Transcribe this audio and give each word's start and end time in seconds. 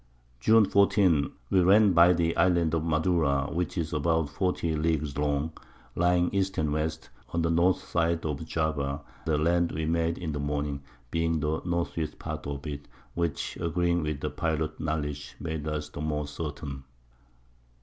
June 0.39 0.65
14. 0.65 1.31
We 1.51 1.61
ran 1.61 1.93
by 1.93 2.11
the 2.13 2.35
Island 2.35 2.73
Madura, 2.83 3.49
which 3.51 3.77
is 3.77 3.93
about 3.93 4.29
40 4.31 4.75
Leagues 4.75 5.15
long, 5.15 5.51
lying 5.95 6.33
East 6.33 6.57
and 6.57 6.73
West, 6.73 7.11
on 7.29 7.43
the 7.43 7.51
N. 7.51 7.71
Side 7.75 8.25
of 8.25 8.43
Java, 8.43 9.01
the 9.27 9.37
Land 9.37 9.71
we 9.71 9.85
made 9.85 10.17
in 10.17 10.31
the 10.31 10.39
Morning, 10.39 10.81
being 11.11 11.39
the 11.39 11.57
N. 11.59 11.85
E. 12.03 12.07
part 12.17 12.47
of 12.47 12.65
it, 12.65 12.87
which 13.13 13.57
agreeing 13.61 14.01
with 14.01 14.21
the 14.21 14.31
Pilot's 14.31 14.79
Knowledge 14.79 15.35
made 15.39 15.67
us 15.67 15.87
the 15.89 16.01
more 16.01 16.25
certain. 16.27 16.83